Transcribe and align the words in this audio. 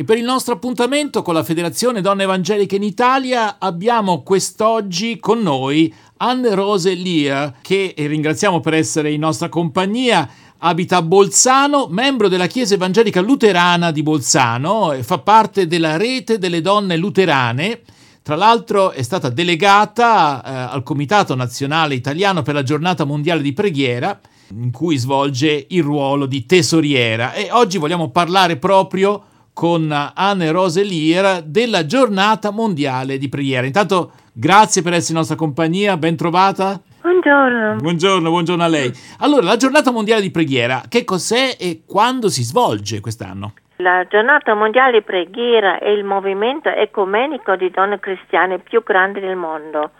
E 0.00 0.04
per 0.04 0.16
il 0.16 0.22
nostro 0.22 0.54
appuntamento 0.54 1.22
con 1.22 1.34
la 1.34 1.42
Federazione 1.42 2.00
Donne 2.00 2.22
Evangeliche 2.22 2.76
in 2.76 2.84
Italia 2.84 3.56
abbiamo 3.58 4.22
quest'oggi 4.22 5.18
con 5.18 5.42
noi 5.42 5.92
Anne 6.18 6.54
Rose 6.54 6.94
Lear, 6.94 7.56
che 7.60 7.94
ringraziamo 7.96 8.60
per 8.60 8.74
essere 8.74 9.10
in 9.10 9.18
nostra 9.18 9.48
compagnia. 9.48 10.30
Abita 10.58 10.98
a 10.98 11.02
Bolzano, 11.02 11.88
membro 11.90 12.28
della 12.28 12.46
Chiesa 12.46 12.74
Evangelica 12.74 13.20
Luterana 13.20 13.90
di 13.90 14.04
Bolzano, 14.04 14.96
fa 15.00 15.18
parte 15.18 15.66
della 15.66 15.96
rete 15.96 16.38
delle 16.38 16.60
donne 16.60 16.96
luterane. 16.96 17.80
Tra 18.22 18.36
l'altro 18.36 18.92
è 18.92 19.02
stata 19.02 19.30
delegata 19.30 20.44
eh, 20.44 20.74
al 20.74 20.84
Comitato 20.84 21.34
Nazionale 21.34 21.96
Italiano 21.96 22.42
per 22.42 22.54
la 22.54 22.62
Giornata 22.62 23.02
Mondiale 23.02 23.42
di 23.42 23.52
Preghiera, 23.52 24.16
in 24.50 24.70
cui 24.70 24.96
svolge 24.96 25.66
il 25.70 25.82
ruolo 25.82 26.26
di 26.26 26.46
tesoriera. 26.46 27.32
E 27.32 27.48
oggi 27.50 27.78
vogliamo 27.78 28.10
parlare 28.10 28.58
proprio 28.58 29.24
con 29.58 29.90
Anne 30.14 30.52
Rose 30.52 30.84
Lear 30.84 31.42
della 31.42 31.84
giornata 31.84 32.52
mondiale 32.52 33.18
di 33.18 33.28
preghiera. 33.28 33.66
Intanto 33.66 34.12
grazie 34.32 34.82
per 34.82 34.92
essere 34.92 35.14
in 35.14 35.18
nostra 35.18 35.34
compagnia, 35.34 35.96
ben 35.96 36.14
trovata. 36.14 36.80
Buongiorno. 37.00 37.74
Buongiorno, 37.74 38.30
buongiorno 38.30 38.62
a 38.62 38.68
lei. 38.68 38.88
Allora, 39.18 39.46
la 39.46 39.56
giornata 39.56 39.90
mondiale 39.90 40.20
di 40.20 40.30
preghiera, 40.30 40.82
che 40.88 41.02
cos'è 41.02 41.56
e 41.58 41.82
quando 41.84 42.28
si 42.28 42.44
svolge 42.44 43.00
quest'anno? 43.00 43.54
La 43.78 44.06
giornata 44.08 44.54
mondiale 44.54 44.92
di 44.92 45.02
preghiera 45.02 45.80
è 45.80 45.88
il 45.88 46.04
movimento 46.04 46.68
ecumenico 46.68 47.56
di 47.56 47.68
donne 47.70 47.98
cristiane 47.98 48.60
più 48.60 48.84
grande 48.84 49.18
del 49.18 49.34
mondo. 49.34 49.90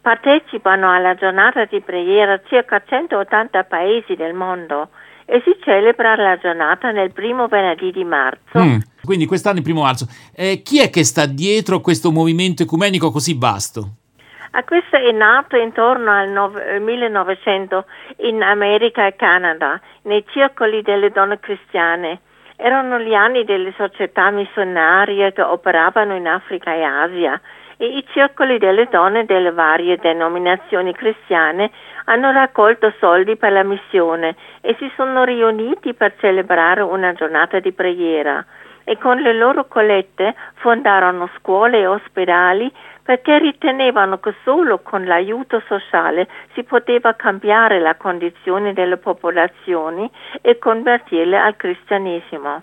Partecipano 0.00 0.94
alla 0.94 1.16
giornata 1.16 1.64
di 1.64 1.80
preghiera 1.80 2.40
circa 2.46 2.80
180 2.86 3.64
paesi 3.64 4.14
del 4.14 4.34
mondo 4.34 4.90
e 5.30 5.42
si 5.44 5.54
celebra 5.62 6.16
la 6.16 6.38
giornata 6.38 6.90
nel 6.90 7.12
primo 7.12 7.48
venerdì 7.48 7.90
di 7.90 8.02
marzo. 8.02 8.58
Mm, 8.58 8.78
quindi 9.08 9.24
quest'anno 9.24 9.56
il 9.56 9.62
primo 9.62 9.80
marzo. 9.80 10.06
Eh, 10.36 10.60
chi 10.62 10.82
è 10.82 10.90
che 10.90 11.02
sta 11.02 11.24
dietro 11.24 11.80
questo 11.80 12.12
movimento 12.12 12.62
ecumenico 12.62 13.10
così 13.10 13.34
vasto? 13.38 13.92
Ah, 14.50 14.62
questo 14.64 14.96
è 14.96 15.10
nato 15.12 15.56
intorno 15.56 16.10
al 16.10 16.28
no- 16.28 16.52
1900 16.78 17.86
in 18.28 18.42
America 18.42 19.06
e 19.06 19.16
Canada, 19.16 19.80
nei 20.02 20.22
circoli 20.28 20.82
delle 20.82 21.10
donne 21.10 21.40
cristiane. 21.40 22.20
Erano 22.56 22.98
gli 22.98 23.14
anni 23.14 23.44
delle 23.44 23.72
società 23.78 24.30
missionarie 24.30 25.32
che 25.32 25.40
operavano 25.40 26.14
in 26.14 26.26
Africa 26.26 26.74
e 26.74 26.82
Asia 26.82 27.40
e 27.78 27.86
i 27.86 28.04
circoli 28.12 28.58
delle 28.58 28.88
donne 28.90 29.24
delle 29.24 29.52
varie 29.52 29.96
denominazioni 29.96 30.92
cristiane 30.92 31.70
hanno 32.04 32.30
raccolto 32.30 32.92
soldi 32.98 33.36
per 33.36 33.52
la 33.52 33.62
missione 33.62 34.34
e 34.60 34.76
si 34.78 34.90
sono 34.96 35.24
riuniti 35.24 35.94
per 35.94 36.14
celebrare 36.20 36.82
una 36.82 37.14
giornata 37.14 37.58
di 37.58 37.72
preghiera 37.72 38.44
e 38.88 38.96
con 38.96 39.20
le 39.20 39.34
loro 39.34 39.66
collette 39.68 40.34
fondarono 40.54 41.28
scuole 41.36 41.80
e 41.80 41.86
ospedali 41.86 42.72
perché 43.02 43.38
ritenevano 43.38 44.18
che 44.18 44.32
solo 44.44 44.78
con 44.78 45.04
l'aiuto 45.04 45.62
sociale 45.66 46.26
si 46.54 46.62
poteva 46.62 47.12
cambiare 47.12 47.80
la 47.80 47.96
condizione 47.96 48.72
delle 48.72 48.96
popolazioni 48.96 50.10
e 50.40 50.58
convertirle 50.58 51.36
al 51.36 51.56
cristianesimo 51.56 52.62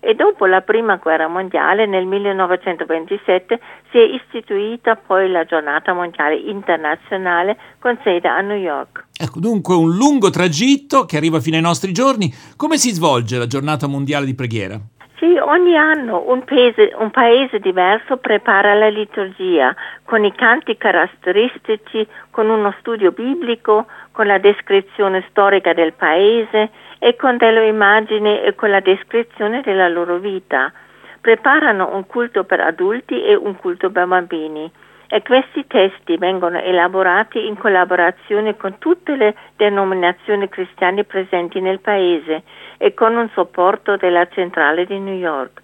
e 0.00 0.14
dopo 0.14 0.46
la 0.46 0.62
prima 0.62 0.96
guerra 0.96 1.28
mondiale 1.28 1.84
nel 1.84 2.06
1927 2.06 3.60
si 3.90 3.98
è 3.98 4.04
istituita 4.04 4.96
poi 4.96 5.30
la 5.30 5.44
giornata 5.44 5.92
mondiale 5.92 6.36
internazionale 6.36 7.58
con 7.78 7.98
sede 8.02 8.28
a 8.28 8.40
New 8.40 8.56
York. 8.56 9.04
Ecco, 9.20 9.38
dunque 9.40 9.74
un 9.74 9.94
lungo 9.94 10.30
tragitto 10.30 11.04
che 11.04 11.18
arriva 11.18 11.40
fino 11.40 11.56
ai 11.56 11.62
nostri 11.62 11.92
giorni. 11.92 12.32
Come 12.56 12.78
si 12.78 12.90
svolge 12.90 13.36
la 13.36 13.46
giornata 13.46 13.86
mondiale 13.86 14.24
di 14.24 14.34
preghiera? 14.34 14.80
Sì, 15.18 15.36
ogni 15.36 15.76
anno 15.76 16.22
un 16.28 16.44
paese, 16.44 16.92
un 16.96 17.10
paese, 17.10 17.58
diverso 17.58 18.18
prepara 18.18 18.74
la 18.74 18.88
liturgia 18.88 19.74
con 20.04 20.24
i 20.24 20.32
canti 20.32 20.76
caratteristici, 20.76 22.06
con 22.30 22.48
uno 22.48 22.72
studio 22.78 23.10
biblico, 23.10 23.86
con 24.12 24.28
la 24.28 24.38
descrizione 24.38 25.24
storica 25.28 25.72
del 25.72 25.92
paese 25.92 26.70
e 27.00 27.16
con 27.16 27.36
delle 27.36 27.66
immagini 27.66 28.42
e 28.42 28.54
con 28.54 28.70
la 28.70 28.78
descrizione 28.78 29.60
della 29.62 29.88
loro 29.88 30.18
vita. 30.18 30.72
Preparano 31.20 31.96
un 31.96 32.06
culto 32.06 32.44
per 32.44 32.60
adulti 32.60 33.20
e 33.20 33.34
un 33.34 33.56
culto 33.56 33.90
per 33.90 34.06
bambini 34.06 34.70
e 35.08 35.22
questi 35.22 35.66
testi 35.66 36.18
vengono 36.18 36.60
elaborati 36.60 37.46
in 37.46 37.56
collaborazione 37.56 38.56
con 38.56 38.76
tutte 38.78 39.16
le 39.16 39.34
denominazioni 39.56 40.48
cristiane 40.48 41.04
presenti 41.04 41.60
nel 41.60 41.80
paese 41.80 42.42
e 42.76 42.92
con 42.92 43.16
un 43.16 43.28
supporto 43.30 43.96
della 43.96 44.28
centrale 44.28 44.84
di 44.84 44.98
New 44.98 45.16
York. 45.16 45.62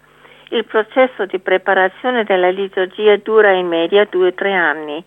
Il 0.49 0.65
processo 0.65 1.25
di 1.25 1.39
preparazione 1.39 2.23
della 2.23 2.49
liturgia 2.49 3.15
dura 3.17 3.51
in 3.51 3.67
media 3.67 4.07
due 4.09 4.27
o 4.27 4.33
tre 4.33 4.53
anni. 4.53 5.03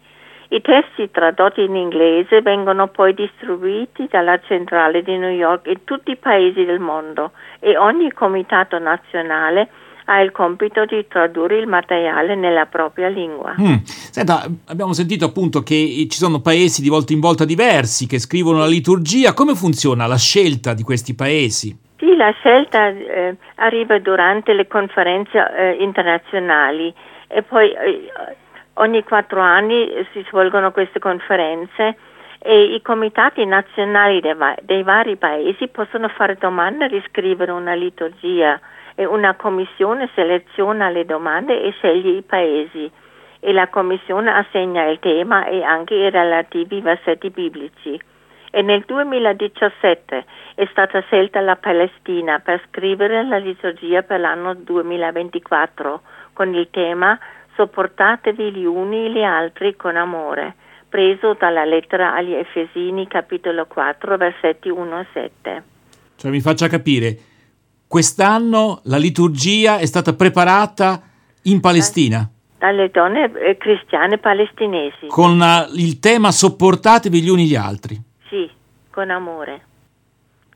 I 0.50 0.60
testi 0.62 1.10
tradotti 1.10 1.62
in 1.62 1.74
inglese 1.74 2.40
vengono 2.40 2.88
poi 2.88 3.14
distribuiti 3.14 4.06
dalla 4.08 4.38
centrale 4.40 5.02
di 5.02 5.16
New 5.16 5.30
York 5.30 5.66
in 5.66 5.84
tutti 5.84 6.12
i 6.12 6.16
paesi 6.16 6.64
del 6.64 6.78
mondo 6.78 7.32
e 7.58 7.76
ogni 7.76 8.12
comitato 8.12 8.78
nazionale 8.78 9.68
ha 10.10 10.20
il 10.22 10.32
compito 10.32 10.86
di 10.86 11.06
tradurre 11.06 11.58
il 11.58 11.66
materiale 11.66 12.34
nella 12.34 12.64
propria 12.64 13.08
lingua. 13.08 13.54
Mm. 13.60 13.76
Senta, 13.84 14.46
abbiamo 14.68 14.94
sentito 14.94 15.26
appunto 15.26 15.62
che 15.62 16.06
ci 16.08 16.18
sono 16.18 16.40
paesi 16.40 16.80
di 16.80 16.88
volta 16.88 17.12
in 17.12 17.20
volta 17.20 17.44
diversi 17.44 18.06
che 18.06 18.18
scrivono 18.18 18.58
la 18.58 18.66
liturgia. 18.66 19.34
Come 19.34 19.54
funziona 19.54 20.06
la 20.06 20.16
scelta 20.16 20.72
di 20.72 20.82
questi 20.82 21.14
paesi? 21.14 21.76
Sì, 21.98 22.16
la 22.16 22.30
scelta 22.38 22.88
eh, 22.88 23.36
arriva 23.56 23.98
durante 23.98 24.54
le 24.54 24.66
conferenze 24.66 25.38
eh, 25.38 25.76
internazionali 25.80 26.92
e 27.28 27.42
poi 27.42 27.70
eh, 27.70 28.10
ogni 28.74 29.02
quattro 29.04 29.40
anni 29.40 29.88
si 30.12 30.24
svolgono 30.28 30.72
queste 30.72 31.00
conferenze 31.00 31.96
e 32.38 32.74
i 32.74 32.80
comitati 32.80 33.44
nazionali 33.44 34.20
dei, 34.20 34.34
dei 34.62 34.82
vari 34.82 35.16
paesi 35.16 35.68
possono 35.68 36.08
fare 36.08 36.36
domande 36.40 36.86
e 36.86 36.88
riscrivere 36.88 37.50
una 37.50 37.74
liturgia 37.74 38.58
e 38.98 39.04
una 39.04 39.36
commissione 39.36 40.10
seleziona 40.12 40.88
le 40.88 41.04
domande 41.04 41.62
e 41.62 41.70
sceglie 41.70 42.18
i 42.18 42.22
paesi 42.22 42.90
e 43.38 43.52
la 43.52 43.68
commissione 43.68 44.28
assegna 44.28 44.86
il 44.86 44.98
tema 44.98 45.46
e 45.46 45.62
anche 45.62 45.94
i 45.94 46.10
relativi 46.10 46.80
versetti 46.80 47.30
biblici. 47.30 47.96
E 48.50 48.62
nel 48.62 48.82
2017 48.84 50.24
è 50.56 50.66
stata 50.72 50.98
scelta 51.02 51.40
la 51.40 51.54
Palestina 51.54 52.40
per 52.40 52.60
scrivere 52.66 53.24
la 53.24 53.36
liturgia 53.36 54.02
per 54.02 54.18
l'anno 54.18 54.54
2024 54.54 56.00
con 56.32 56.52
il 56.52 56.66
tema 56.72 57.16
Sopportatevi 57.54 58.50
gli 58.50 58.64
uni 58.64 59.12
gli 59.12 59.22
altri 59.22 59.76
con 59.76 59.94
amore, 59.94 60.56
preso 60.88 61.36
dalla 61.38 61.64
lettera 61.64 62.16
agli 62.16 62.32
Efesini 62.32 63.06
capitolo 63.06 63.64
4 63.66 64.16
versetti 64.16 64.68
1 64.68 65.00
e 65.00 65.06
7. 65.12 65.62
Cioè 66.16 66.30
mi 66.32 66.40
faccia 66.40 66.66
capire, 66.66 67.16
quest'anno 67.88 68.80
la 68.84 68.98
liturgia 68.98 69.78
è 69.78 69.86
stata 69.86 70.12
preparata 70.12 71.02
in 71.42 71.60
Palestina. 71.60 72.30
Dalle 72.58 72.90
donne 72.90 73.32
eh, 73.32 73.56
cristiane 73.56 74.18
palestinesi. 74.18 75.06
Con 75.08 75.40
uh, 75.40 75.74
il 75.76 75.98
tema 75.98 76.30
sopportatevi 76.30 77.22
gli 77.22 77.28
uni 77.28 77.46
gli 77.46 77.54
altri. 77.54 78.00
Sì, 78.28 78.48
con 78.90 79.10
amore. 79.10 79.67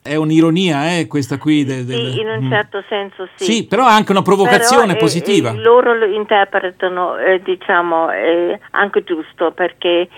È 0.02 0.16
un'ironia, 0.16 0.98
eh, 0.98 1.06
questa 1.06 1.38
qui. 1.38 1.64
De, 1.64 1.84
de, 1.84 1.94
sì, 1.94 2.20
in 2.20 2.26
un 2.26 2.46
mm. 2.46 2.50
certo 2.50 2.82
senso 2.88 3.28
sì. 3.36 3.44
Sì, 3.44 3.66
però 3.66 3.86
è 3.86 3.92
anche 3.92 4.10
una 4.10 4.22
provocazione 4.22 4.94
però, 4.94 4.98
positiva. 4.98 5.50
Eh, 5.50 5.58
loro 5.58 5.94
lo 5.94 6.06
interpretano, 6.06 7.16
eh, 7.18 7.40
diciamo, 7.40 8.10
eh, 8.10 8.58
anche 8.72 9.04
giusto, 9.04 9.52
perché 9.52 10.08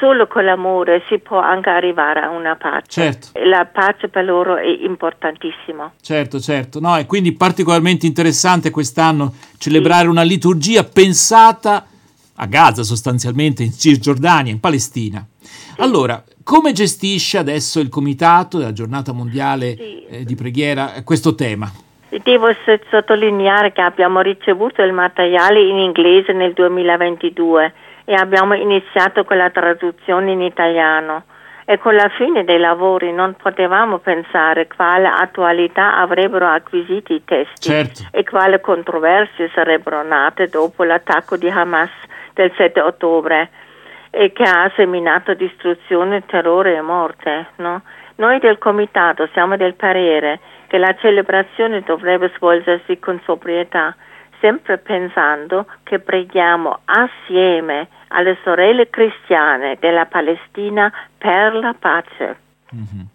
solo 0.00 0.26
con 0.26 0.46
l'amore 0.46 1.02
si 1.08 1.18
può 1.18 1.38
anche 1.38 1.68
arrivare 1.68 2.20
a 2.20 2.30
una 2.30 2.56
pace. 2.56 2.84
Certo. 2.88 3.28
La 3.44 3.66
pace 3.66 4.08
per 4.08 4.24
loro 4.24 4.56
è 4.56 4.66
importantissima. 4.66 5.92
Certo, 6.00 6.40
certo. 6.40 6.80
No, 6.80 6.96
è 6.96 7.04
quindi 7.04 7.32
particolarmente 7.32 8.06
interessante 8.06 8.70
quest'anno 8.70 9.34
celebrare 9.58 10.04
sì. 10.04 10.08
una 10.08 10.22
liturgia 10.22 10.84
pensata 10.84 11.84
a 12.36 12.46
Gaza 12.46 12.82
sostanzialmente, 12.82 13.62
in 13.62 13.72
Cisgiordania, 13.72 14.52
in 14.52 14.60
Palestina. 14.60 15.24
Allora, 15.78 16.22
come 16.42 16.72
gestisce 16.72 17.38
adesso 17.38 17.80
il 17.80 17.88
Comitato 17.88 18.58
della 18.58 18.72
Giornata 18.72 19.12
Mondiale 19.12 19.76
eh, 19.76 20.24
di 20.24 20.34
Preghiera 20.34 21.02
questo 21.04 21.34
tema? 21.34 21.70
Devo 22.22 22.48
sottolineare 22.90 23.72
che 23.72 23.80
abbiamo 23.80 24.20
ricevuto 24.20 24.82
il 24.82 24.92
materiale 24.92 25.60
in 25.60 25.78
inglese 25.78 26.32
nel 26.32 26.52
2022 26.52 27.72
e 28.04 28.14
abbiamo 28.14 28.54
iniziato 28.54 29.24
con 29.24 29.36
la 29.36 29.50
traduzione 29.50 30.32
in 30.32 30.42
italiano 30.42 31.24
e 31.64 31.78
con 31.78 31.94
la 31.94 32.08
fine 32.10 32.44
dei 32.44 32.58
lavori 32.58 33.10
non 33.12 33.34
potevamo 33.34 33.98
pensare 33.98 34.66
quale 34.66 35.08
attualità 35.08 35.96
avrebbero 35.96 36.46
acquisito 36.46 37.14
i 37.14 37.22
testi 37.24 37.68
certo. 37.68 38.02
e 38.10 38.22
quale 38.22 38.60
controversie 38.60 39.50
sarebbero 39.54 40.02
nate 40.02 40.48
dopo 40.48 40.84
l'attacco 40.84 41.36
di 41.36 41.48
Hamas 41.48 41.90
del 42.34 42.52
7 42.56 42.80
ottobre 42.80 43.50
e 44.10 44.32
che 44.32 44.42
ha 44.44 44.70
seminato 44.76 45.34
distruzione, 45.34 46.24
terrore 46.26 46.76
e 46.76 46.80
morte. 46.80 47.48
No? 47.56 47.82
Noi 48.16 48.38
del 48.38 48.58
Comitato 48.58 49.28
siamo 49.32 49.56
del 49.56 49.74
parere 49.74 50.38
che 50.68 50.78
la 50.78 50.94
celebrazione 51.00 51.80
dovrebbe 51.80 52.32
svolgersi 52.36 52.98
con 52.98 53.20
sobrietà, 53.24 53.96
sempre 54.40 54.78
pensando 54.78 55.66
che 55.82 55.98
preghiamo 55.98 56.80
assieme 56.84 57.88
alle 58.08 58.38
sorelle 58.44 58.88
cristiane 58.88 59.76
della 59.80 60.06
Palestina 60.06 60.92
per 61.18 61.54
la 61.54 61.74
pace. 61.78 62.36
Mm-hmm. 62.74 63.06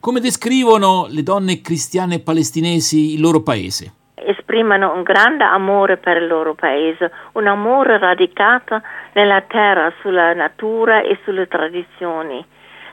Come 0.00 0.20
descrivono 0.20 1.06
le 1.08 1.22
donne 1.22 1.60
cristiane 1.60 2.20
palestinesi 2.20 3.14
il 3.14 3.20
loro 3.20 3.42
paese? 3.42 3.92
Esprimono 4.22 4.92
un 4.92 5.02
grande 5.02 5.44
amore 5.44 5.96
per 5.96 6.18
il 6.18 6.26
loro 6.26 6.54
paese, 6.54 7.10
un 7.32 7.46
amore 7.46 7.98
radicato 7.98 8.80
nella 9.12 9.40
terra, 9.42 9.92
sulla 10.00 10.34
natura 10.34 11.00
e 11.00 11.18
sulle 11.24 11.48
tradizioni. 11.48 12.44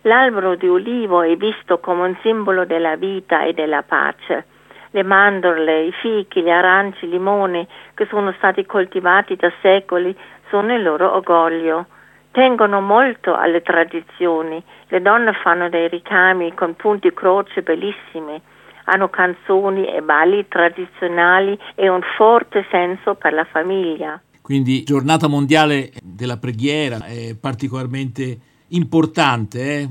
L'albero 0.02 0.56
di 0.56 0.70
olivo 0.70 1.22
è 1.22 1.36
visto 1.36 1.80
come 1.80 2.04
un 2.04 2.16
simbolo 2.22 2.66
della 2.66 2.96
vita 2.96 3.44
e 3.44 3.54
della 3.54 3.84
pace. 3.84 4.46
Le 4.92 5.04
mandorle, 5.04 5.82
i 5.82 5.92
fichi, 5.92 6.42
gli 6.42 6.50
aranci, 6.50 7.06
i 7.06 7.10
limoni 7.10 7.68
che 7.94 8.06
sono 8.06 8.32
stati 8.38 8.66
coltivati 8.66 9.36
da 9.36 9.52
secoli 9.62 10.18
sono 10.50 10.74
il 10.74 10.82
loro 10.82 11.14
orgoglio. 11.14 11.88
Tengono 12.32 12.80
molto 12.80 13.36
alle 13.36 13.62
tradizioni. 13.62 14.64
Le 14.88 15.02
donne 15.02 15.34
fanno 15.34 15.68
dei 15.68 15.90
ricami 15.90 16.54
con 16.54 16.76
punti 16.76 17.14
croce 17.14 17.62
bellissimi. 17.62 18.42
Hanno 18.90 19.10
canzoni 19.10 19.86
e 19.86 20.02
balli 20.02 20.48
tradizionali 20.48 21.58
e 21.76 21.90
un 21.90 22.02
forte 22.16 22.66
senso 22.72 23.16
per 23.16 23.34
la 23.34 23.46
famiglia. 23.46 24.20
Quindi 24.42 24.84
giornata 24.84 25.28
mondiale 25.28 25.92
della 26.02 26.38
preghiera 26.38 27.04
è 27.06 27.36
particolarmente 27.40 28.40
importante, 28.70 29.80
eh? 29.80 29.90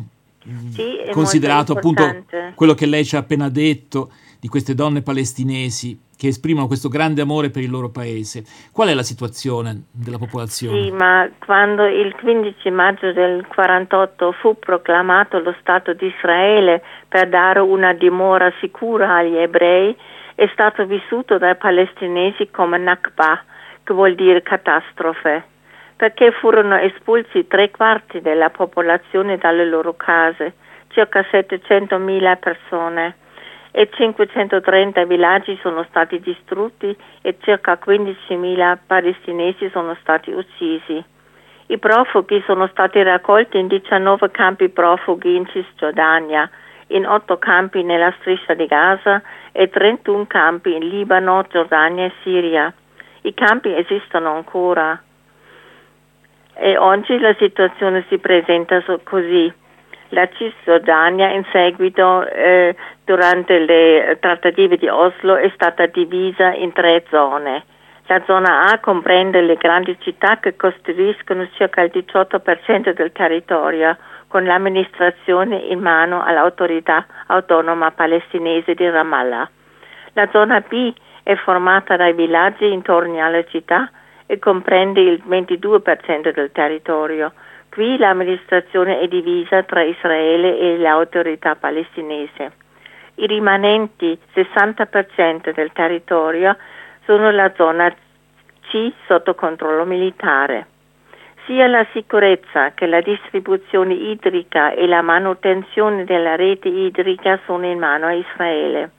sì, 0.73 1.11
considerato 1.13 1.73
appunto 1.73 2.25
quello 2.55 2.75
che 2.75 2.87
lei 2.87 3.05
ci 3.05 3.17
ha 3.17 3.21
appena 3.21 3.49
detto 3.49 4.11
di 4.41 4.49
queste 4.49 4.75
donne 4.75 5.03
palestinesi 5.03 5.99
che 6.17 6.29
esprimono 6.29 6.67
questo 6.67 6.89
grande 6.89 7.21
amore 7.21 7.51
per 7.51 7.63
il 7.63 7.71
loro 7.71 7.91
paese. 7.91 8.43
Qual 8.73 8.89
è 8.89 8.95
la 8.95 9.03
situazione 9.03 9.85
della 9.93 10.19
popolazione? 10.19 10.83
Sì, 10.83 10.91
ma 10.91 11.29
quando 11.45 11.85
il 11.85 12.15
15 12.15 12.71
maggio 12.71 13.13
del 13.13 13.47
48 13.47 14.33
fu 14.33 14.59
proclamato 14.59 15.39
lo 15.39 15.55
Stato 15.61 15.93
di 15.93 16.07
Israele 16.07 16.83
per 17.07 17.29
dare 17.29 17.61
una 17.61 17.93
dimora 17.93 18.51
sicura 18.61 19.17
agli 19.17 19.37
ebrei, 19.37 19.95
è 20.35 20.49
stato 20.53 20.87
vissuto 20.87 21.39
dai 21.39 21.57
palestinesi 21.57 22.51
come 22.51 22.79
Nakba, 22.79 23.43
che 23.85 23.93
vuol 23.93 24.15
dire 24.15 24.43
catastrofe, 24.43 25.45
perché 25.97 26.33
furono 26.33 26.77
espulsi 26.77 27.47
tre 27.47 27.71
quarti 27.71 28.21
della 28.21 28.51
popolazione 28.51 29.39
dalle 29.39 29.65
loro 29.65 29.95
case, 29.97 30.55
circa 30.89 31.21
700.000 31.21 32.39
persone 32.39 33.17
e 33.79 33.91
530 33.93 35.05
villaggi 35.05 35.55
sono 35.61 35.85
stati 35.91 36.19
distrutti 36.19 36.97
e 37.21 37.37
circa 37.43 37.79
15.000 37.79 38.79
palestinesi 38.87 39.69
sono 39.69 39.95
stati 40.01 40.31
uccisi. 40.31 41.05
I 41.67 41.77
profughi 41.77 42.43
sono 42.47 42.69
stati 42.69 43.03
raccolti 43.03 43.59
in 43.59 43.67
19 43.67 44.31
campi 44.31 44.71
profughi 44.71 45.37
in 45.37 45.45
Cisgiordania, 45.49 46.49
in 46.87 47.07
8 47.07 47.37
campi 47.37 47.83
nella 47.83 48.15
striscia 48.21 48.55
di 48.55 48.65
Gaza 48.65 49.21
e 49.53 49.69
31 49.69 50.27
campi 50.27 50.75
in 50.75 50.89
Libano, 50.89 51.45
Giordania 51.47 52.07
e 52.07 52.13
Siria. 52.23 52.73
I 53.25 53.35
campi 53.35 53.77
esistono 53.77 54.37
ancora 54.37 54.99
e 56.55 56.79
oggi 56.79 57.19
la 57.19 57.35
situazione 57.39 58.07
si 58.09 58.17
presenta 58.17 58.83
così. 59.03 59.53
La 60.11 60.29
Cisgiordania 60.29 61.31
in 61.31 61.45
seguito 61.51 62.27
eh, 62.29 62.77
durante 63.05 63.59
le 63.59 64.19
trattative 64.21 64.77
di 64.77 64.89
Oslo 64.89 65.37
è 65.37 65.51
stata 65.55 65.87
divisa 65.87 66.53
in 66.53 66.73
tre 66.73 67.05
zone. 67.11 67.65
La 68.09 68.23
zona 68.25 68.71
A 68.71 68.79
comprende 68.79 69.41
le 69.41 69.57
grandi 69.57 69.97
città 70.01 70.39
che 70.39 70.55
costituiscono 70.55 71.49
circa 71.57 71.83
il 71.83 71.91
18% 71.93 72.93
del 72.93 73.11
territorio, 73.11 73.97
con 74.29 74.45
l'amministrazione 74.45 75.57
in 75.57 75.81
mano 75.81 76.23
all'autorità 76.23 77.05
autonoma 77.27 77.91
palestinese 77.91 78.75
di 78.75 78.89
Ramallah. 78.89 79.51
La 80.13 80.29
zona 80.31 80.61
B 80.61 80.93
è 81.25 81.35
formata 81.35 81.97
dai 81.97 82.13
villaggi 82.13 82.71
intorno 82.71 83.25
alle 83.25 83.45
città 83.49 83.91
e 84.27 84.39
comprende 84.39 85.01
il 85.01 85.23
22% 85.29 86.33
del 86.33 86.53
territorio. 86.53 87.33
Qui 87.77 87.99
l'amministrazione 87.99 89.01
è 89.01 89.07
divisa 89.07 89.63
tra 89.65 89.83
Israele 89.83 90.59
e 90.59 90.79
l'autorità 90.79 91.57
palestinese. 91.57 92.53
I 93.17 93.27
rimanenti 93.27 94.19
60% 94.35 95.53
del 95.53 95.71
territorio 95.75 96.57
sono 97.05 97.31
la 97.31 97.53
zona 97.55 97.95
C 98.63 98.93
sotto 99.07 99.35
controllo 99.35 99.85
militare. 99.85 100.69
Sia 101.45 101.67
la 101.67 101.87
sicurezza 101.93 102.73
che 102.73 102.87
la 102.87 103.03
distribuzione 103.03 103.93
idrica 103.93 104.73
e 104.73 104.87
la 104.87 105.03
manutenzione 105.03 106.05
della 106.05 106.35
rete 106.35 106.69
idrica 106.69 107.39
sono 107.45 107.67
in 107.67 107.79
mano 107.79 108.07
a 108.07 108.13
Israele. 108.13 108.91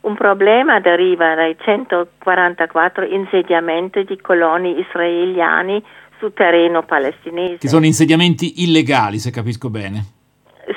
Un 0.00 0.14
problema 0.16 0.80
deriva 0.80 1.36
dai 1.36 1.56
144 1.56 3.04
insediamenti 3.04 4.02
di 4.02 4.20
coloni 4.20 4.80
israeliani 4.80 5.80
su 6.18 6.32
terreno 6.32 6.82
palestinese. 6.82 7.58
Che 7.58 7.68
sono 7.68 7.84
insediamenti 7.86 8.62
illegali, 8.62 9.18
se 9.18 9.30
capisco 9.30 9.70
bene 9.70 10.14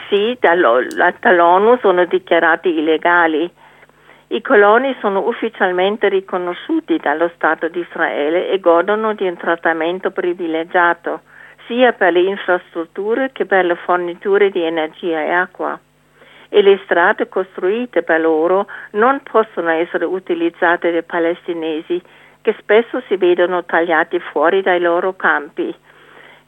sì, 0.09 0.37
dall'ONU 0.39 1.77
sono 1.81 2.05
dichiarati 2.05 2.69
illegali. 2.69 3.49
I 4.31 4.41
coloni 4.41 4.95
sono 4.99 5.27
ufficialmente 5.27 6.09
riconosciuti 6.09 6.97
dallo 6.97 7.31
Stato 7.35 7.67
di 7.67 7.79
Israele 7.79 8.49
e 8.49 8.59
godono 8.59 9.13
di 9.13 9.27
un 9.27 9.37
trattamento 9.37 10.11
privilegiato 10.11 11.21
sia 11.65 11.93
per 11.93 12.13
le 12.13 12.21
infrastrutture 12.21 13.31
che 13.31 13.45
per 13.45 13.65
le 13.65 13.75
forniture 13.75 14.49
di 14.49 14.63
energia 14.63 15.21
e 15.21 15.31
acqua. 15.31 15.79
E 16.51 16.61
le 16.63 16.79
strade 16.83 17.29
costruite 17.29 18.01
per 18.01 18.21
loro 18.21 18.67
non 18.91 19.21
possono 19.21 19.69
essere 19.69 20.05
utilizzate 20.05 20.91
dai 20.91 21.03
palestinesi 21.03 22.01
che 22.41 22.55
spesso 22.59 23.01
si 23.07 23.15
vedono 23.17 23.65
tagliati 23.65 24.19
fuori 24.19 24.61
dai 24.61 24.79
loro 24.79 25.15
campi 25.15 25.73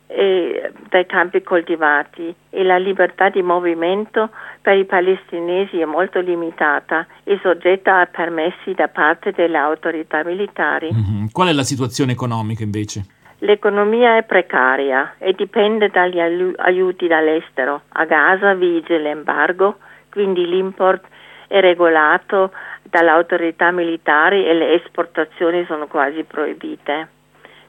e 0.08 0.72
dai 0.90 1.06
campi 1.06 1.42
coltivati 1.42 2.36
e 2.50 2.64
la 2.64 2.78
libertà 2.78 3.30
di 3.30 3.42
movimento 3.42 4.30
per 4.62 4.78
i 4.78 4.86
palestinesi 4.86 5.80
è 5.80 5.86
molto 5.86 6.20
limitata 6.20 7.08
e 7.24 7.40
soggetta 7.42 8.02
a 8.02 8.06
permessi 8.06 8.74
da 8.74 8.90
parte 8.90 9.32
delle 9.32 9.58
autorità 9.58 10.24
militari. 10.24 10.90
Mm-hmm. 10.92 11.26
Qual 11.32 11.48
è 11.48 11.54
la 11.54 11.64
situazione 11.64 12.12
economica 12.12 12.64
invece? 12.64 13.06
L'economia 13.40 14.18
è 14.18 14.24
precaria 14.24 15.16
e 15.18 15.34
dipende 15.34 15.90
dagli 15.90 16.20
aiuti 16.20 17.08
dall'estero. 17.08 17.84
A 17.94 18.06
Gaza 18.06 18.54
vige 18.54 18.98
l'embargo, 19.00 19.78
quindi 20.12 20.46
l'import 20.46 21.06
è 21.48 21.60
regolato 21.60 22.52
dalle 22.84 23.10
autorità 23.10 23.72
militari 23.72 24.46
e 24.46 24.54
le 24.54 24.74
esportazioni 24.74 25.66
sono 25.66 25.88
quasi 25.88 26.24
proibite. 26.24 27.20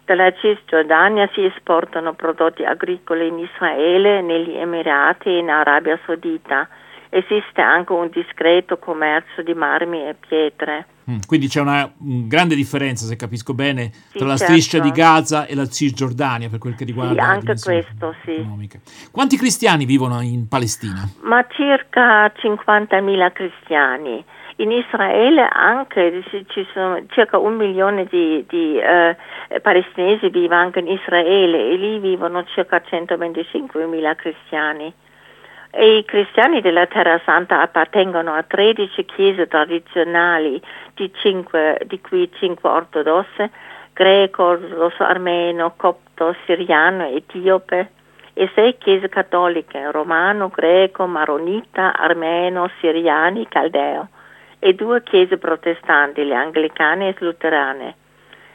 Dalla 0.05 0.33
Cisgiordania 0.33 1.29
si 1.33 1.45
esportano 1.45 2.15
prodotti 2.15 2.65
agricoli 2.65 3.29
in 3.29 3.39
Israele, 3.39 4.21
negli 4.21 4.57
Emirati 4.57 5.29
e 5.29 5.39
in 5.39 5.49
Arabia 5.49 5.99
Saudita. 6.05 6.69
Esiste 7.09 7.61
anche 7.61 7.93
un 7.93 8.09
discreto 8.11 8.79
commercio 8.79 9.43
di 9.43 9.55
marmi 9.55 10.09
e 10.09 10.15
pietre. 10.15 10.87
Mm, 11.11 11.19
quindi 11.27 11.49
c'è 11.49 11.61
una 11.61 11.91
un 12.01 12.29
grande 12.29 12.55
differenza, 12.55 13.07
se 13.07 13.17
capisco 13.17 13.55
bene, 13.55 13.91
sì, 13.93 14.19
tra 14.19 14.27
la 14.27 14.37
certo. 14.37 14.53
striscia 14.53 14.79
di 14.79 14.91
Gaza 14.91 15.47
e 15.47 15.55
la 15.55 15.67
Cisgiordania 15.67 16.49
per 16.49 16.59
quel 16.59 16.75
che 16.75 16.85
riguarda 16.85 17.23
sì, 17.23 17.29
anche 17.29 17.55
questo, 17.61 18.15
sì. 18.25 18.33
economica. 18.33 18.79
Quanti 19.11 19.37
cristiani 19.37 19.85
vivono 19.85 20.21
in 20.21 20.49
Palestina? 20.49 21.09
Ma 21.23 21.45
circa 21.49 22.27
50.000 22.27 23.33
cristiani. 23.33 24.25
In 24.63 24.71
Israele 24.71 25.49
anche 25.51 26.23
ci 26.47 26.65
sono 26.73 27.05
circa 27.09 27.37
un 27.37 27.57
milione 27.57 28.05
di, 28.05 28.45
di 28.49 28.79
eh, 28.79 29.17
palestinesi 29.61 30.29
vive 30.29 30.55
anche 30.55 30.79
in 30.79 30.87
Israele 30.87 31.71
e 31.71 31.75
lì 31.75 31.99
vivono 31.99 32.45
circa 32.45 32.81
125 32.81 33.87
mila 33.87 34.15
cristiani. 34.15 34.93
E 35.69 35.97
I 35.97 36.05
cristiani 36.05 36.61
della 36.61 36.87
Terra 36.87 37.21
Santa 37.25 37.61
appartengono 37.61 38.35
a 38.35 38.45
13 38.45 39.05
chiese 39.05 39.49
tradizionali, 39.49 40.63
di, 40.95 41.11
5, 41.13 41.81
di 41.87 42.01
cui 42.01 42.31
5 42.33 42.69
ortodosse, 42.71 43.51
greco, 43.93 44.45
ortodosso 44.45 45.03
armeno, 45.03 45.75
copto, 45.77 46.37
siriano, 46.47 47.09
etiope, 47.09 47.91
e 48.33 48.49
6 48.55 48.79
chiese 48.79 49.09
cattoliche, 49.09 49.91
romano, 49.91 50.51
greco, 50.55 51.07
maronita, 51.07 51.97
armeno, 51.97 52.71
siriani, 52.79 53.49
caldeo, 53.49 54.09
e 54.65 54.75
due 54.75 55.03
chiese 55.03 55.39
protestanti, 55.39 56.25
le 56.25 56.37
anglicane 56.37 57.09
e 57.09 57.17
luterane 57.19 57.95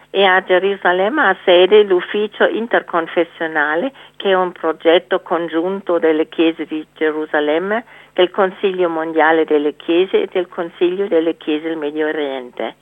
e 0.09 0.23
a 0.23 0.41
Gerusalemme 0.41 1.21
ha 1.21 1.37
sede 1.43 1.83
l'ufficio 1.83 2.47
interconfessionale 2.47 3.91
che 4.15 4.29
è 4.29 4.33
un 4.33 4.51
progetto 4.51 5.19
congiunto 5.19 5.99
delle 5.99 6.27
chiese 6.29 6.65
di 6.65 6.85
Gerusalemme, 6.95 7.83
del 8.13 8.31
Consiglio 8.31 8.89
mondiale 8.89 9.45
delle 9.45 9.75
chiese 9.75 10.21
e 10.21 10.29
del 10.31 10.47
Consiglio 10.47 11.07
delle 11.07 11.35
chiese 11.37 11.67
del 11.67 11.77
Medio 11.77 12.07
Oriente. 12.07 12.75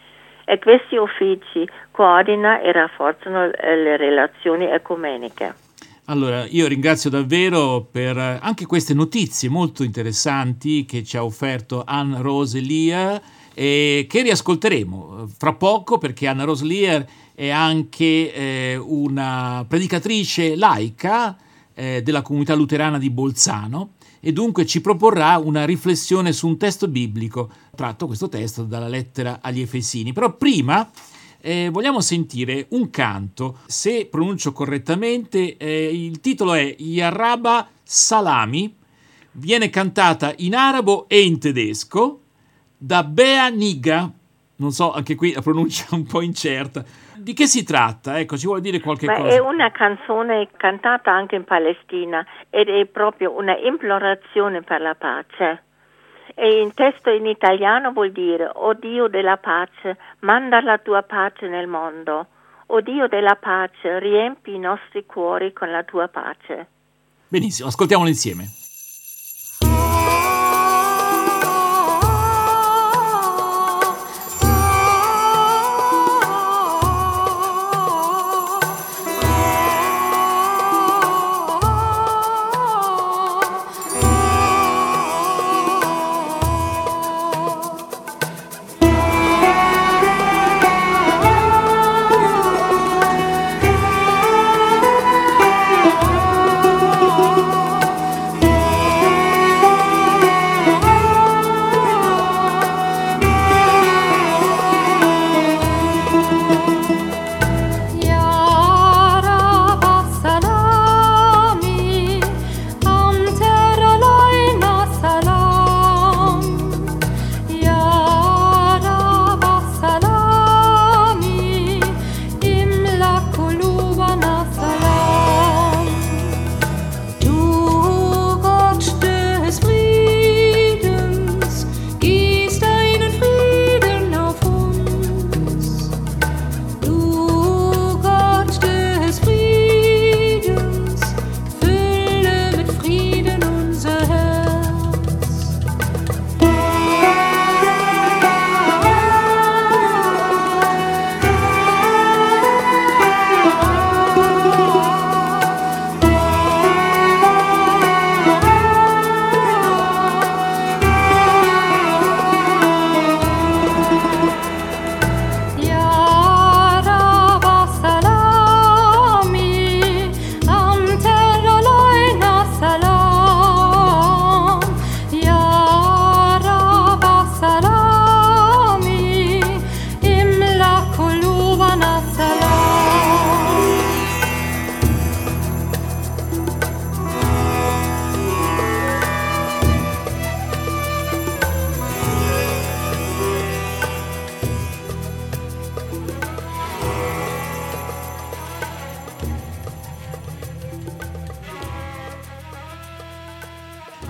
e 0.48 0.60
questi 0.60 0.96
uffici 0.96 1.68
coordinano 1.90 2.62
e 2.62 2.72
rafforzano 2.72 3.48
le 3.48 3.98
relazioni 3.98 4.70
ecumeniche. 4.70 5.65
Allora, 6.08 6.46
io 6.46 6.68
ringrazio 6.68 7.10
davvero 7.10 7.88
per 7.90 8.16
anche 8.16 8.68
queste 8.68 8.94
notizie 8.94 9.50
molto 9.50 9.84
interessanti 9.84 10.86
che 10.86 11.04
ci 11.04 11.18
ha 11.18 11.24
offerto 11.24 11.82
Anne 11.84 12.22
Rose 12.22 12.60
Lear 12.60 13.20
e 13.56 14.06
che 14.08 14.22
riascolteremo 14.22 15.28
fra 15.36 15.54
poco 15.54 15.98
perché 15.98 16.28
Anna 16.28 16.44
Rose 16.44 16.64
Lear 16.64 17.04
è 17.34 17.50
anche 17.50 18.32
eh, 18.32 18.76
una 18.76 19.66
predicatrice 19.68 20.56
laica 20.56 21.36
eh, 21.74 22.04
della 22.04 22.22
comunità 22.22 22.54
luterana 22.54 23.00
di 23.00 23.10
Bolzano 23.10 23.94
e 24.20 24.32
dunque 24.32 24.68
ci 24.68 24.82
proporrà 24.82 25.40
una 25.40 25.66
riflessione 25.66 26.34
su 26.34 26.46
un 26.46 26.58
testo 26.58 26.88
biblico, 26.88 27.50
tratto 27.76 28.06
questo 28.06 28.30
testo 28.30 28.64
dalla 28.64 28.88
lettera 28.88 29.40
agli 29.42 29.62
Efesini. 29.62 30.14
Però 30.14 30.36
prima 30.36 30.88
eh, 31.46 31.70
vogliamo 31.72 32.02
sentire 32.02 32.66
un 32.70 32.90
canto, 32.90 33.60
se 33.68 34.08
pronuncio 34.10 34.52
correttamente, 34.52 35.58
eh, 35.58 35.94
il 35.94 36.20
titolo 36.20 36.56
è 36.56 36.76
Yaraba 36.80 37.70
Salami, 37.84 38.76
viene 39.34 39.70
cantata 39.70 40.34
in 40.38 40.56
arabo 40.56 41.06
e 41.08 41.22
in 41.22 41.40
tedesco 41.40 42.22
da 42.76 43.04
Bea 43.04 43.48
Niga, 43.50 44.12
non 44.56 44.72
so, 44.72 44.92
anche 44.92 45.14
qui 45.14 45.34
la 45.34 45.42
pronuncia 45.42 45.94
un 45.96 46.08
po' 46.08 46.22
incerta. 46.22 46.84
Di 47.14 47.34
che 47.34 47.46
si 47.46 47.64
tratta? 47.64 48.20
Ecco, 48.20 48.38
ci 48.38 48.48
vuole 48.48 48.62
dire 48.62 48.80
qualche 48.80 49.06
Beh, 49.06 49.16
cosa? 49.16 49.36
È 49.36 49.40
una 49.40 49.70
canzone 49.72 50.50
cantata 50.58 51.12
anche 51.12 51.36
in 51.36 51.44
Palestina 51.44 52.26
ed 52.50 52.70
è 52.70 52.86
proprio 52.86 53.38
una 53.38 53.56
implorazione 53.56 54.62
per 54.64 54.82
la 54.82 54.96
pace. 54.96 55.62
E 56.38 56.60
in 56.60 56.74
testo 56.74 57.12
in 57.12 57.26
italiano 57.28 57.92
vuol 57.94 58.12
dire, 58.12 58.50
O 58.54 58.74
Dio 58.74 59.08
della 59.08 59.38
pace, 59.38 59.98
manda 60.26 60.60
la 60.62 60.80
tua 60.80 61.04
pace 61.04 61.48
nel 61.48 61.68
mondo. 61.68 62.28
O 62.68 62.82
Dio 62.82 63.08
della 63.08 63.36
pace, 63.36 64.00
riempi 64.00 64.56
i 64.56 64.60
nostri 64.60 65.06
cuori 65.06 65.54
con 65.54 65.70
la 65.70 65.84
tua 65.84 66.08
pace. 66.08 66.68
Benissimo, 67.28 67.68
ascoltiamolo 67.68 68.10
insieme. 68.10 68.65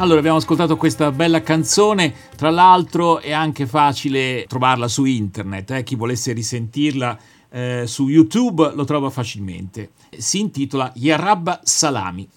Allora, 0.06 0.20
abbiamo 0.20 0.38
ascoltato 0.38 0.78
questa 0.78 1.12
bella 1.12 1.42
canzone, 1.42 2.14
tra 2.38 2.52
l'altro 2.52 3.18
è 3.22 3.32
anche 3.32 3.66
facile 3.66 4.46
trovarla 4.48 4.88
su 4.88 5.04
internet, 5.06 5.72
eh? 5.72 5.84
chi 5.84 5.96
volesse 5.96 6.32
risentirla 6.32 7.18
eh, 7.50 7.84
su 7.88 8.08
YouTube 8.08 8.72
lo 8.76 8.84
trova 8.84 9.10
facilmente. 9.10 9.94
Si 10.16 10.40
intitola 10.40 10.92
Yarab 10.94 11.62
Salami. 11.64 12.30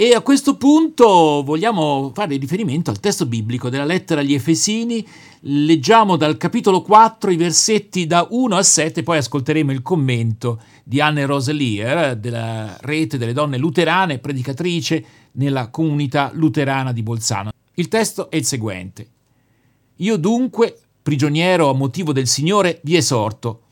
E 0.00 0.14
a 0.14 0.20
questo 0.20 0.56
punto 0.56 1.42
vogliamo 1.42 2.12
fare 2.14 2.36
riferimento 2.36 2.88
al 2.88 3.00
testo 3.00 3.26
biblico 3.26 3.68
della 3.68 3.84
lettera 3.84 4.20
agli 4.20 4.32
Efesini. 4.32 5.04
Leggiamo 5.40 6.14
dal 6.14 6.36
capitolo 6.36 6.82
4 6.82 7.32
i 7.32 7.36
versetti 7.36 8.06
da 8.06 8.24
1 8.30 8.56
a 8.56 8.62
7, 8.62 9.02
poi 9.02 9.18
ascolteremo 9.18 9.72
il 9.72 9.82
commento 9.82 10.60
di 10.84 11.00
Anne 11.00 11.26
Roselier 11.26 12.14
della 12.14 12.76
rete 12.82 13.18
delle 13.18 13.32
donne 13.32 13.58
luterane, 13.58 14.20
predicatrice 14.20 15.04
nella 15.32 15.66
comunità 15.66 16.30
luterana 16.32 16.92
di 16.92 17.02
Bolzano. 17.02 17.50
Il 17.74 17.88
testo 17.88 18.30
è 18.30 18.36
il 18.36 18.44
seguente. 18.44 19.08
Io 19.96 20.16
dunque, 20.16 20.78
prigioniero 21.02 21.70
a 21.70 21.74
motivo 21.74 22.12
del 22.12 22.28
Signore, 22.28 22.78
vi 22.84 22.94
esorto, 22.94 23.62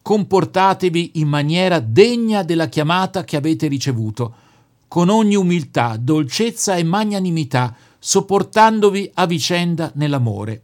comportatevi 0.00 1.10
in 1.16 1.28
maniera 1.28 1.78
degna 1.78 2.42
della 2.42 2.70
chiamata 2.70 3.22
che 3.24 3.36
avete 3.36 3.66
ricevuto, 3.66 4.36
con 4.94 5.08
ogni 5.08 5.34
umiltà, 5.34 5.96
dolcezza 5.98 6.76
e 6.76 6.84
magnanimità, 6.84 7.74
sopportandovi 7.98 9.10
a 9.14 9.26
vicenda 9.26 9.90
nell'amore, 9.96 10.62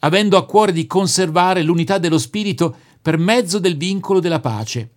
avendo 0.00 0.36
a 0.36 0.44
cuore 0.44 0.72
di 0.72 0.86
conservare 0.86 1.62
l'unità 1.62 1.96
dello 1.96 2.18
Spirito 2.18 2.76
per 3.00 3.16
mezzo 3.16 3.58
del 3.58 3.78
vincolo 3.78 4.20
della 4.20 4.40
pace. 4.40 4.90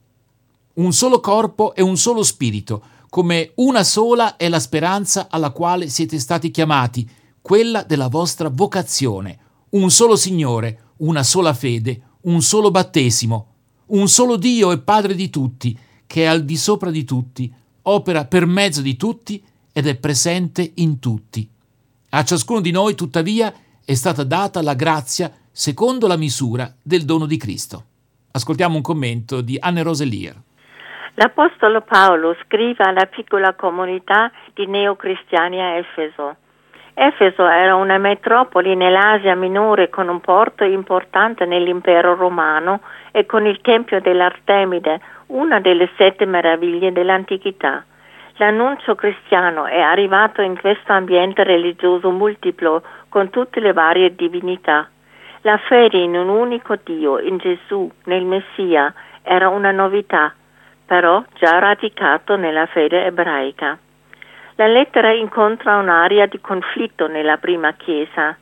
Un 0.73 0.91
solo 0.91 1.21
corpo 1.21 1.73
e 1.73 1.81
un 1.81 1.95
solo 1.95 2.21
Spirito, 2.21 2.83
come 3.09 3.53
una 3.55 3.85
sola 3.85 4.35
è 4.35 4.49
la 4.49 4.59
speranza 4.59 5.27
alla 5.29 5.51
quale 5.51 5.87
siete 5.87 6.19
stati 6.19 6.51
chiamati, 6.51 7.09
quella 7.39 7.83
della 7.83 8.09
vostra 8.09 8.49
vocazione, 8.49 9.39
un 9.69 9.89
solo 9.89 10.17
Signore, 10.17 10.95
una 10.97 11.23
sola 11.23 11.53
fede, 11.53 12.01
un 12.23 12.41
solo 12.41 12.71
battesimo, 12.71 13.53
un 13.85 14.09
solo 14.09 14.35
Dio 14.35 14.73
e 14.73 14.79
Padre 14.79 15.15
di 15.15 15.29
tutti, 15.29 15.79
che 16.05 16.23
è 16.23 16.25
al 16.25 16.43
di 16.43 16.57
sopra 16.57 16.91
di 16.91 17.05
tutti, 17.05 17.53
opera 17.89 18.25
per 18.25 18.45
mezzo 18.45 18.81
di 18.81 18.95
tutti 18.95 19.43
ed 19.73 19.87
è 19.87 19.97
presente 19.97 20.71
in 20.75 20.99
tutti. 20.99 21.47
A 22.11 22.23
ciascuno 22.23 22.61
di 22.61 22.71
noi, 22.71 22.95
tuttavia, 22.95 23.53
è 23.85 23.93
stata 23.93 24.23
data 24.23 24.61
la 24.61 24.73
grazia 24.73 25.31
secondo 25.51 26.07
la 26.07 26.17
misura 26.17 26.71
del 26.81 27.05
dono 27.05 27.25
di 27.25 27.37
Cristo. 27.37 27.83
Ascoltiamo 28.31 28.75
un 28.75 28.81
commento 28.81 29.41
di 29.41 29.57
Anne 29.59 29.83
Roselier. 29.83 30.35
L'Apostolo 31.15 31.81
Paolo 31.81 32.35
scrive 32.45 32.83
alla 32.83 33.05
piccola 33.05 33.53
comunità 33.53 34.31
di 34.53 34.65
neocristiani 34.67 35.59
a 35.59 35.77
Efeso. 35.77 36.35
Efeso 37.01 37.47
era 37.47 37.75
una 37.75 37.97
metropoli 37.97 38.75
nell'Asia 38.75 39.33
minore 39.33 39.89
con 39.89 40.09
un 40.09 40.19
porto 40.19 40.65
importante 40.65 41.45
nell'impero 41.45 42.13
romano 42.13 42.81
e 43.11 43.25
con 43.25 43.45
il 43.45 43.61
tempio 43.61 44.01
dell'Artemide, 44.01 44.99
una 45.27 45.61
delle 45.61 45.89
sette 45.95 46.25
meraviglie 46.25 46.91
dell'antichità. 46.91 47.85
L'annuncio 48.35 48.95
cristiano 48.95 49.65
è 49.65 49.79
arrivato 49.79 50.41
in 50.41 50.59
questo 50.59 50.91
ambiente 50.91 51.45
religioso 51.45 52.11
multiplo 52.11 52.83
con 53.07 53.29
tutte 53.29 53.61
le 53.61 53.71
varie 53.71 54.13
divinità. 54.13 54.89
La 55.43 55.55
fede 55.55 55.99
in 55.99 56.17
un 56.17 56.27
unico 56.27 56.75
Dio, 56.83 57.17
in 57.19 57.37
Gesù, 57.37 57.89
nel 58.07 58.25
Messia, 58.25 58.93
era 59.21 59.47
una 59.47 59.71
novità, 59.71 60.33
però 60.85 61.23
già 61.35 61.59
radicato 61.59 62.35
nella 62.35 62.65
fede 62.65 63.05
ebraica. 63.05 63.77
La 64.59 64.67
lettera 64.67 65.13
incontra 65.13 65.77
un'area 65.77 66.25
di 66.25 66.41
conflitto 66.41 67.07
nella 67.07 67.37
prima 67.37 67.71
Chiesa. 67.75 68.35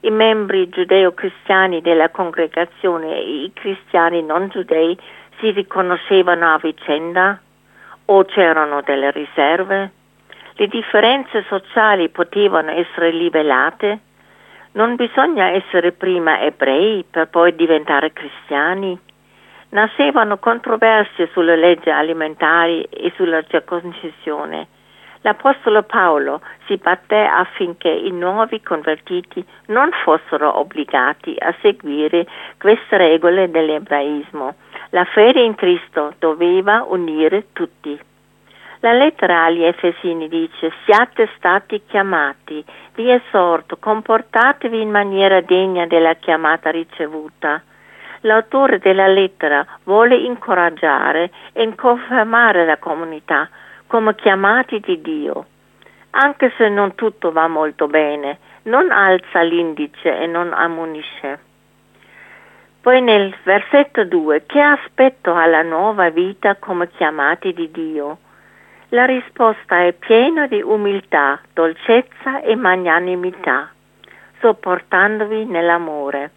I 0.00 0.10
membri 0.10 0.68
giudeo-cristiani 0.68 1.80
della 1.80 2.10
congregazione 2.10 3.16
e 3.16 3.44
i 3.44 3.52
cristiani 3.54 4.22
non 4.22 4.48
giudei 4.48 4.94
si 5.38 5.50
riconoscevano 5.50 6.52
a 6.52 6.58
vicenda? 6.58 7.40
o 8.04 8.24
c'erano 8.26 8.82
delle 8.82 9.12
riserve? 9.12 9.90
Le 10.56 10.66
differenze 10.66 11.42
sociali 11.48 12.10
potevano 12.10 12.72
essere 12.72 13.10
livellate? 13.10 14.00
Non 14.72 14.94
bisogna 14.94 15.52
essere 15.52 15.92
prima 15.92 16.42
ebrei 16.42 17.02
per 17.10 17.28
poi 17.28 17.54
diventare 17.54 18.12
cristiani? 18.12 19.00
Nascevano 19.70 20.36
controversie 20.36 21.30
sulle 21.32 21.56
leggi 21.56 21.88
alimentari 21.88 22.82
e 22.82 23.10
sulla 23.16 23.42
circoncisione. 23.44 24.80
L'Apostolo 25.22 25.82
Paolo 25.82 26.40
si 26.66 26.76
batté 26.76 27.24
affinché 27.24 27.88
i 27.88 28.10
nuovi 28.10 28.60
convertiti 28.60 29.44
non 29.66 29.90
fossero 30.04 30.58
obbligati 30.58 31.36
a 31.38 31.54
seguire 31.60 32.26
queste 32.58 32.96
regole 32.96 33.50
dell'ebraismo 33.50 34.54
la 34.94 35.04
fede 35.04 35.40
in 35.40 35.54
Cristo 35.54 36.14
doveva 36.18 36.84
unire 36.86 37.46
tutti. 37.54 37.98
La 38.80 38.92
lettera 38.92 39.44
agli 39.44 39.62
Efesini 39.62 40.28
dice 40.28 40.70
siate 40.84 41.30
stati 41.36 41.82
chiamati, 41.86 42.62
vi 42.94 43.10
esorto, 43.10 43.78
comportatevi 43.78 44.80
in 44.80 44.90
maniera 44.90 45.40
degna 45.40 45.86
della 45.86 46.14
chiamata 46.14 46.70
ricevuta. 46.70 47.62
L'autore 48.20 48.78
della 48.80 49.06
lettera 49.06 49.64
vuole 49.84 50.16
incoraggiare 50.16 51.30
e 51.52 51.74
confermare 51.74 52.66
la 52.66 52.76
comunità 52.76 53.48
come 53.92 54.14
chiamati 54.14 54.80
di 54.80 55.02
Dio. 55.02 55.44
Anche 56.12 56.50
se 56.56 56.70
non 56.70 56.94
tutto 56.94 57.30
va 57.30 57.46
molto 57.46 57.88
bene, 57.88 58.38
non 58.62 58.90
alza 58.90 59.42
l'indice 59.42 60.18
e 60.18 60.26
non 60.26 60.54
ammonisce. 60.54 61.38
Poi 62.80 63.02
nel 63.02 63.36
versetto 63.42 64.06
2, 64.06 64.46
che 64.46 64.60
aspetto 64.62 65.34
ha 65.34 65.44
la 65.44 65.60
nuova 65.60 66.08
vita 66.08 66.56
come 66.56 66.88
chiamati 66.88 67.52
di 67.52 67.70
Dio? 67.70 68.16
La 68.88 69.04
risposta 69.04 69.84
è 69.84 69.92
piena 69.92 70.46
di 70.46 70.62
umiltà, 70.62 71.38
dolcezza 71.52 72.40
e 72.40 72.56
magnanimità, 72.56 73.70
sopportandovi 74.40 75.44
nell'amore. 75.44 76.30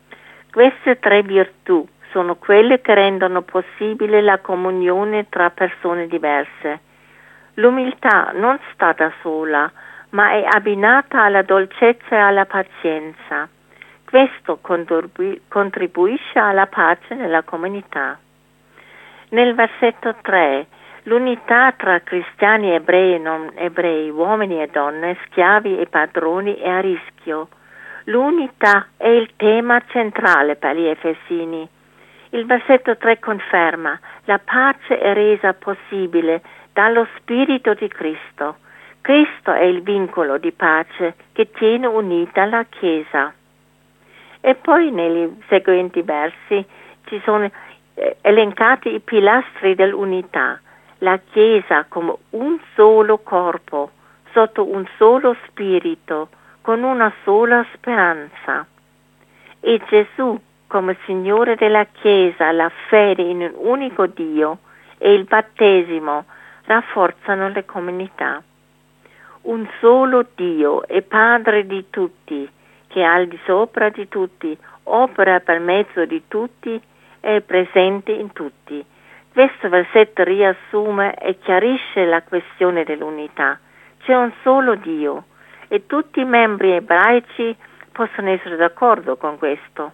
Queste 0.52 1.00
tre 1.00 1.22
virtù 1.22 1.88
sono 2.12 2.36
quelle 2.36 2.82
che 2.82 2.94
rendono 2.94 3.44
possibile 3.44 4.22
la 4.22 4.40
comunione 4.40 5.30
tra 5.30 5.50
persone 5.52 6.08
diverse. 6.08 6.82
L'umiltà 7.56 8.32
non 8.34 8.60
sta 8.74 8.94
da 8.94 9.12
sola, 9.22 9.72
ma 10.10 10.32
è 10.32 10.46
abbinata 10.50 11.24
alla 11.24 11.42
dolcezza 11.42 12.16
e 12.16 12.18
alla 12.18 12.46
pazienza. 12.46 13.48
Questo 14.06 14.60
contribuisce 14.62 16.40
alla 16.40 16.68
pace 16.68 17.16
nella 17.16 17.44
comunità. 17.44 18.18
Nel 19.30 19.56
versetto 19.56 20.16
3 20.22 20.68
l'unità 21.04 21.74
tra 21.76 22.00
cristiani 22.02 22.72
ebrei 22.72 23.16
e 23.16 23.18
non 23.20 23.52
ebrei, 23.56 24.10
uomini 24.10 24.62
e 24.62 24.68
donne, 24.68 25.18
schiavi 25.26 25.80
e 25.80 25.88
padroni 25.88 26.56
è 26.56 26.70
a 26.70 26.80
rischio. 26.80 27.48
L'unità 28.06 28.88
è 28.98 29.08
il 29.08 29.32
tema 29.36 29.82
centrale 29.88 30.56
per 30.56 30.76
gli 30.76 30.86
Efesini. 30.86 31.68
Il 32.30 32.46
versetto 32.46 32.98
3 32.98 33.20
conferma 33.20 34.00
la 34.26 34.40
pace 34.44 35.00
è 35.00 35.14
resa 35.14 35.54
possibile 35.54 36.42
dallo 36.76 37.08
Spirito 37.16 37.74
di 37.74 37.88
Cristo. 37.88 38.58
Cristo 39.00 39.54
è 39.54 39.64
il 39.64 39.82
vincolo 39.82 40.38
di 40.38 40.52
pace 40.52 41.16
che 41.32 41.50
tiene 41.52 41.88
unita 41.88 42.44
la 42.44 42.66
Chiesa. 42.68 43.34
E 44.42 44.56
poi 44.56 44.92
nei 44.92 45.42
seguenti 45.48 46.02
versi 46.02 46.66
ci 47.06 47.22
sono 47.24 47.50
eh, 47.94 48.18
elencati 48.20 48.94
i 48.94 49.00
pilastri 49.00 49.74
dell'unità, 49.74 50.60
la 50.98 51.18
Chiesa 51.32 51.86
come 51.88 52.14
un 52.32 52.60
solo 52.74 53.20
corpo, 53.20 53.92
sotto 54.34 54.70
un 54.70 54.86
solo 54.98 55.34
spirito, 55.48 56.28
con 56.60 56.84
una 56.84 57.12
sola 57.24 57.66
speranza. 57.74 58.68
E 59.62 59.82
Gesù 59.88 60.38
come 60.68 60.98
Signore 61.06 61.56
della 61.56 61.86
Chiesa, 61.86 62.52
la 62.52 62.70
fede 62.90 63.22
in 63.22 63.40
un 63.44 63.54
unico 63.56 64.08
Dio 64.08 64.58
e 64.98 65.14
il 65.14 65.24
battesimo 65.24 66.26
rafforzano 66.66 67.50
le 67.50 67.66
comunità. 67.66 68.42
Un 69.44 69.68
solo 69.80 70.26
Dio 70.36 70.88
e 70.88 71.02
Padre 71.02 71.66
di 71.66 71.86
tutti, 71.90 72.50
che 72.88 73.04
al 73.04 73.28
di 73.28 73.40
sopra 73.46 73.90
di 73.90 74.08
tutti, 74.08 74.58
opera 74.84 75.40
per 75.40 75.60
mezzo 75.60 76.06
di 76.06 76.24
tutti, 76.28 76.82
è 77.20 77.42
presente 77.42 78.12
in 78.12 78.32
tutti. 78.34 78.84
Questo 79.32 79.70
versetto 79.70 80.24
riassume 80.24 81.16
e 81.16 81.38
chiarisce 81.40 82.06
la 82.06 82.22
questione 82.24 82.84
dell'unità. 82.84 83.60
C'è 84.04 84.16
un 84.16 84.32
solo 84.42 84.76
Dio 84.76 85.26
e 85.68 85.86
tutti 85.86 86.22
i 86.22 86.26
membri 86.26 86.72
ebraici 86.72 87.56
possono 87.92 88.30
essere 88.30 88.56
d'accordo 88.56 89.18
con 89.18 89.38
questo. 89.38 89.92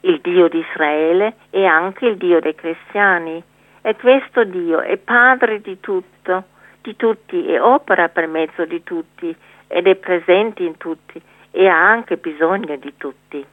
Il 0.00 0.20
Dio 0.20 0.48
di 0.48 0.58
Israele 0.58 1.36
è 1.50 1.64
anche 1.64 2.06
il 2.06 2.16
Dio 2.16 2.40
dei 2.40 2.54
cristiani 2.54 3.42
e 3.86 3.94
questo 3.94 4.42
Dio 4.42 4.80
è 4.80 4.96
padre 4.96 5.60
di 5.60 5.78
tutto, 5.78 6.42
di 6.82 6.96
tutti 6.96 7.46
e 7.46 7.60
opera 7.60 8.08
per 8.08 8.26
mezzo 8.26 8.64
di 8.64 8.82
tutti 8.82 9.32
ed 9.68 9.86
è 9.86 9.94
presente 9.94 10.64
in 10.64 10.76
tutti 10.76 11.22
e 11.52 11.68
ha 11.68 11.88
anche 11.88 12.16
bisogno 12.16 12.76
di 12.78 12.92
tutti. 12.96 13.46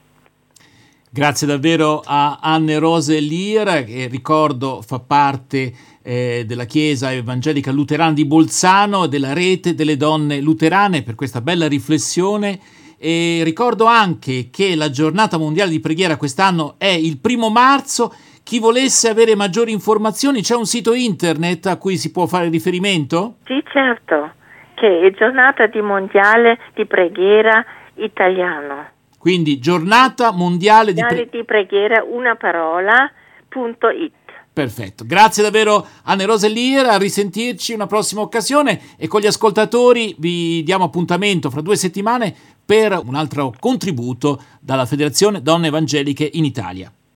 Grazie 1.07 1.45
davvero 1.45 2.01
a 2.03 2.39
Anne 2.41 2.79
Rose 2.79 3.19
Lira, 3.19 3.83
che 3.83 4.07
ricordo 4.07 4.81
fa 4.81 4.97
parte 4.97 5.71
eh, 6.01 6.45
della 6.47 6.65
Chiesa 6.65 7.13
Evangelica 7.13 7.71
Luterana 7.71 8.13
di 8.13 8.25
Bolzano 8.25 9.03
e 9.03 9.09
della 9.09 9.33
rete 9.33 9.75
delle 9.75 9.97
donne 9.97 10.41
luterane 10.41 11.03
per 11.03 11.13
questa 11.13 11.41
bella 11.41 11.67
riflessione. 11.67 12.59
E 12.97 13.41
ricordo 13.43 13.85
anche 13.85 14.47
che 14.49 14.75
la 14.75 14.89
giornata 14.89 15.37
mondiale 15.37 15.69
di 15.69 15.79
preghiera 15.79 16.17
quest'anno 16.17 16.73
è 16.79 16.87
il 16.87 17.19
primo 17.19 17.51
marzo. 17.51 18.11
Chi 18.43 18.59
volesse 18.59 19.07
avere 19.07 19.35
maggiori 19.35 19.71
informazioni, 19.71 20.41
c'è 20.41 20.53
un 20.53 20.65
sito 20.65 20.93
internet 20.93 21.65
a 21.67 21.77
cui 21.77 21.95
si 21.95 22.11
può 22.11 22.27
fare 22.27 22.49
riferimento? 22.49 23.37
Sì, 23.45 23.63
certo, 23.71 24.33
che 24.75 24.99
è 24.99 25.11
giornata 25.11 25.65
di 25.67 25.81
mondiale 25.81 26.59
di 26.73 26.85
preghiera 26.85 27.65
italiano. 27.95 28.89
Quindi 29.17 29.59
giornata 29.59 30.33
mondiale, 30.33 30.87
mondiale 30.87 31.15
di, 31.15 31.29
pre- 31.29 31.37
di, 31.37 31.45
preghiera, 31.45 32.03
una 32.03 32.35
parola, 32.35 33.09
punto 33.47 33.87
it. 33.87 34.11
Perfetto, 34.51 35.05
grazie 35.07 35.41
davvero 35.41 35.87
Anne 36.03 36.25
Rosellier, 36.25 36.85
a 36.85 36.97
risentirci 36.97 37.73
una 37.73 37.87
prossima 37.87 38.21
occasione 38.21 38.79
e 38.97 39.07
con 39.07 39.21
gli 39.21 39.25
ascoltatori 39.25 40.15
vi 40.19 40.61
diamo 40.63 40.83
appuntamento 40.83 41.49
fra 41.49 41.61
due 41.61 41.77
settimane 41.77 42.35
per 42.63 43.01
un 43.03 43.15
altro 43.15 43.53
contributo 43.57 44.39
dalla 44.59 44.85
Federazione 44.85 45.41
Donne 45.41 45.67
Evangeliche 45.67 46.29
in 46.33 46.43
Italia. 46.43 46.91